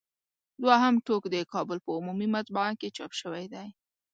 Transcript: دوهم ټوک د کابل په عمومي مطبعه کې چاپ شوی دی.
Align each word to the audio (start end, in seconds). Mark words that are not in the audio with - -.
دوهم 0.63 0.95
ټوک 1.05 1.23
د 1.29 1.35
کابل 1.53 1.77
په 1.85 1.89
عمومي 1.97 2.27
مطبعه 2.35 2.71
کې 2.79 2.93
چاپ 2.97 3.11
شوی 3.21 3.45
دی. 3.53 3.67